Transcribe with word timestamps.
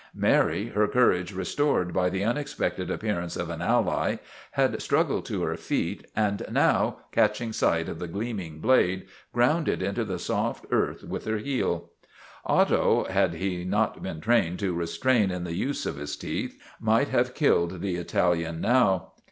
Mary, 0.15 0.69
her 0.69 0.87
courage 0.87 1.31
restored 1.31 1.93
by 1.93 2.09
the 2.09 2.23
unexpected 2.23 2.89
ap 2.89 3.01
pearance 3.01 3.37
of 3.39 3.51
an 3.51 3.61
ally, 3.61 4.15
had 4.53 4.81
struggled 4.81 5.27
to 5.27 5.43
her 5.43 5.55
feet, 5.55 6.07
and 6.15 6.39
STRIKE 6.39 6.47
AT 6.47 6.47
TIVERTON 6.47 6.53
MANOR 6.55 6.73
145 6.79 6.83
now, 6.83 7.05
catching 7.11 7.53
sight 7.53 7.87
of 7.87 7.99
the 7.99 8.07
gleaming 8.07 8.57
blade, 8.59 9.05
ground 9.31 9.67
it 9.67 9.83
into 9.83 10.03
the 10.03 10.17
soft 10.17 10.65
earth 10.71 11.03
with 11.03 11.25
her 11.25 11.37
heel. 11.37 11.91
Otto, 12.45 13.03
had 13.11 13.35
he 13.35 13.63
not 13.63 14.01
been 14.01 14.19
trained 14.21 14.57
to 14.57 14.73
restrain 14.73 15.29
in 15.29 15.43
the 15.43 15.53
use 15.53 15.85
of 15.85 15.97
his 15.97 16.17
teeth, 16.17 16.59
might 16.79 17.09
have 17.09 17.35
killed 17.35 17.79
the 17.81 17.97
Italian 17.97 18.59
now. 18.59 19.11